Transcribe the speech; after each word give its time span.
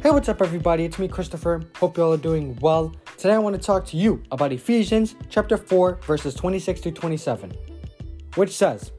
Hey, 0.00 0.12
what's 0.12 0.28
up, 0.28 0.40
everybody? 0.40 0.84
It's 0.84 0.96
me, 1.00 1.08
Christopher. 1.08 1.60
Hope 1.74 1.96
you 1.96 2.04
all 2.04 2.12
are 2.12 2.16
doing 2.16 2.56
well. 2.60 2.94
Today, 3.16 3.34
I 3.34 3.38
want 3.38 3.56
to 3.56 3.60
talk 3.60 3.84
to 3.86 3.96
you 3.96 4.22
about 4.30 4.52
Ephesians 4.52 5.16
chapter 5.28 5.56
4, 5.56 5.98
verses 6.06 6.34
26 6.34 6.82
to 6.82 6.92
27, 6.92 7.52
which 8.36 8.56
says, 8.56 8.92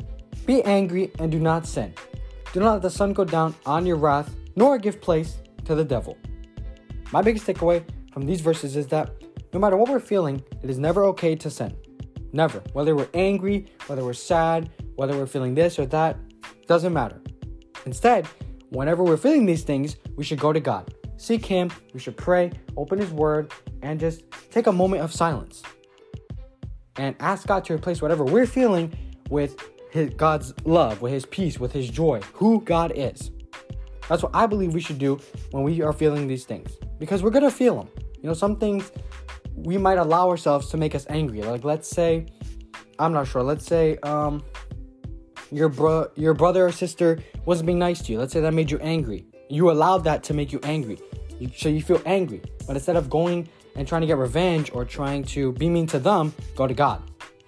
Be 0.46 0.62
angry 0.64 1.10
and 1.18 1.32
do 1.32 1.40
not 1.40 1.66
sin. 1.66 1.94
Do 2.52 2.60
not 2.60 2.74
let 2.74 2.82
the 2.82 2.90
sun 2.90 3.14
go 3.14 3.24
down 3.24 3.56
on 3.66 3.86
your 3.86 3.96
wrath, 3.96 4.36
nor 4.58 4.78
give 4.78 5.00
place 5.00 5.38
to 5.64 5.74
the 5.74 5.86
devil. 5.86 6.18
My 7.14 7.22
biggest 7.22 7.48
takeaway 7.48 7.82
from 8.12 8.26
these 8.26 8.42
verses 8.42 8.76
is 8.76 8.86
that 8.88 9.10
no 9.54 9.60
matter 9.62 9.78
what 9.78 9.88
we're 9.88 10.02
feeling, 10.02 10.44
it 10.62 10.70
is 10.70 10.80
never 10.80 11.06
okay 11.06 11.34
to 11.34 11.50
sin. 11.50 11.78
Never. 12.34 12.62
Whether 12.74 12.94
we're 12.94 13.08
angry, 13.14 13.68
whether 13.88 14.04
we're 14.04 14.12
sad, 14.12 14.70
whether 14.98 15.16
we're 15.16 15.28
feeling 15.28 15.56
this 15.56 15.80
or 15.80 15.86
that, 15.86 16.18
doesn't 16.68 16.92
matter. 16.92 17.22
Instead, 17.86 18.28
whenever 18.70 19.04
we're 19.04 19.18
feeling 19.18 19.46
these 19.46 19.64
things, 19.64 19.96
we 20.16 20.24
should 20.24 20.40
go 20.40 20.54
to 20.54 20.60
God. 20.60 20.94
Seek 21.18 21.46
Him, 21.46 21.72
we 21.94 22.00
should 22.00 22.18
pray, 22.18 22.52
open 22.78 23.00
His 23.00 23.12
Word, 23.12 23.52
and 23.82 24.00
just 24.00 24.24
take 24.52 24.68
a 24.68 24.72
moment 24.72 25.04
of 25.04 25.14
silence. 25.14 25.64
And 26.96 27.16
ask 27.20 27.48
God 27.48 27.64
to 27.66 27.74
replace 27.74 28.02
whatever 28.02 28.24
we're 28.24 28.46
feeling 28.46 28.94
with 29.30 29.58
his, 29.90 30.12
God's 30.12 30.54
love, 30.66 31.02
with 31.02 31.12
His 31.12 31.26
peace, 31.26 31.60
with 31.60 31.72
His 31.72 31.90
joy, 31.90 32.22
who 32.34 32.62
God 32.62 32.92
is. 32.96 33.32
That's 34.08 34.24
what 34.24 34.36
I 34.36 34.46
believe 34.46 34.74
we 34.74 34.82
should 34.82 35.00
do 35.00 35.20
when 35.52 35.64
we 35.64 35.82
are 35.82 35.94
feeling 35.94 36.28
these 36.28 36.46
things. 36.46 36.78
Because 37.00 37.24
we're 37.24 37.30
gonna 37.30 37.52
feel 37.52 37.76
them. 37.76 37.90
You 38.22 38.28
know, 38.28 38.34
some 38.34 38.58
things 38.58 38.92
we 39.56 39.78
might 39.78 39.98
allow 39.98 40.30
ourselves 40.30 40.70
to 40.70 40.78
make 40.78 40.96
us 40.96 41.06
angry. 41.10 41.42
Like 41.42 41.64
let's 41.64 41.88
say, 41.88 42.26
I'm 42.98 43.14
not 43.14 43.28
sure, 43.28 43.44
let's 43.44 43.66
say, 43.66 43.98
um, 44.04 44.44
your 45.52 45.70
bro 45.70 46.10
your 46.16 46.34
brother 46.34 46.66
or 46.66 46.72
sister 46.72 47.20
wasn't 47.46 47.68
being 47.68 47.80
nice 47.80 48.02
to 48.04 48.12
you. 48.12 48.20
Let's 48.20 48.34
say 48.34 48.42
that 48.42 48.54
made 48.54 48.72
you 48.72 48.80
angry. 48.80 49.26
You 49.50 49.72
allowed 49.72 50.04
that 50.04 50.24
to 50.26 50.34
make 50.34 50.52
you 50.52 50.60
angry. 50.64 51.00
So 51.56 51.70
you 51.70 51.82
feel 51.82 52.02
angry. 52.06 52.42
But 52.68 52.76
instead 52.76 52.96
of 52.96 53.10
going 53.10 53.50
and 53.76 53.88
trying 53.88 54.02
to 54.02 54.08
get 54.08 54.18
revenge 54.18 54.72
or 54.74 54.86
trying 54.86 55.24
to 55.26 55.54
be 55.54 55.70
mean 55.70 55.88
to 55.88 56.00
them, 56.00 56.34
go 56.56 56.68
to 56.68 56.74
God. 56.74 57.02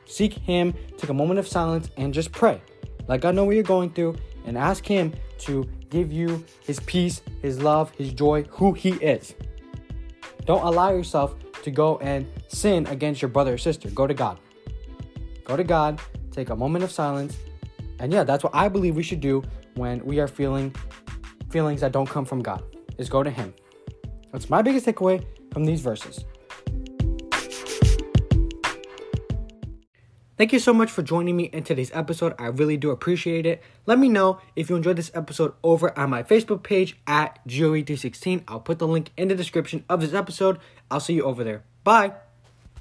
Seek 0.05 0.33
Him, 0.33 0.73
take 0.97 1.09
a 1.09 1.13
moment 1.13 1.39
of 1.39 1.47
silence, 1.47 1.89
and 1.97 2.13
just 2.13 2.31
pray. 2.31 2.61
Let 3.07 3.21
God 3.21 3.35
know 3.35 3.45
what 3.45 3.55
you're 3.55 3.63
going 3.63 3.91
through 3.91 4.15
and 4.45 4.57
ask 4.57 4.85
Him 4.85 5.13
to 5.39 5.67
give 5.89 6.11
you 6.11 6.43
His 6.61 6.79
peace, 6.81 7.21
His 7.41 7.61
love, 7.61 7.91
His 7.91 8.13
joy, 8.13 8.43
who 8.43 8.73
He 8.73 8.91
is. 8.91 9.35
Don't 10.45 10.63
allow 10.63 10.91
yourself 10.91 11.35
to 11.63 11.71
go 11.71 11.97
and 11.99 12.27
sin 12.47 12.87
against 12.87 13.21
your 13.21 13.29
brother 13.29 13.53
or 13.53 13.57
sister. 13.57 13.89
Go 13.89 14.07
to 14.07 14.13
God. 14.13 14.39
Go 15.43 15.55
to 15.55 15.63
God, 15.63 15.99
take 16.31 16.49
a 16.49 16.55
moment 16.55 16.83
of 16.83 16.91
silence, 16.91 17.37
and 18.01 18.11
yeah, 18.11 18.23
that's 18.23 18.43
what 18.43 18.53
I 18.55 18.67
believe 18.67 18.95
we 18.95 19.03
should 19.03 19.21
do 19.21 19.43
when 19.75 20.03
we 20.03 20.19
are 20.19 20.27
feeling 20.27 20.75
feelings 21.49 21.81
that 21.81 21.91
don't 21.91 22.09
come 22.09 22.25
from 22.25 22.41
God. 22.41 22.63
Is 22.97 23.09
go 23.09 23.23
to 23.23 23.29
Him. 23.29 23.53
That's 24.31 24.49
my 24.49 24.61
biggest 24.61 24.85
takeaway 24.85 25.23
from 25.53 25.65
these 25.65 25.81
verses. 25.81 26.25
Thank 30.37 30.53
you 30.53 30.59
so 30.59 30.73
much 30.73 30.89
for 30.89 31.03
joining 31.03 31.37
me 31.37 31.43
in 31.45 31.63
today's 31.63 31.91
episode. 31.93 32.33
I 32.39 32.47
really 32.47 32.75
do 32.75 32.89
appreciate 32.89 33.45
it. 33.45 33.61
Let 33.85 33.99
me 33.99 34.09
know 34.09 34.39
if 34.55 34.71
you 34.71 34.75
enjoyed 34.75 34.95
this 34.95 35.11
episode 35.13 35.53
over 35.63 35.97
on 35.97 36.09
my 36.09 36.23
Facebook 36.23 36.63
page 36.63 36.97
at 37.05 37.39
GOE316. 37.47 38.43
I'll 38.47 38.59
put 38.59 38.79
the 38.79 38.87
link 38.87 39.11
in 39.15 39.27
the 39.27 39.35
description 39.35 39.85
of 39.87 40.01
this 40.01 40.13
episode. 40.13 40.57
I'll 40.89 40.99
see 40.99 41.13
you 41.13 41.23
over 41.23 41.43
there. 41.43 41.63
Bye. 41.83 42.13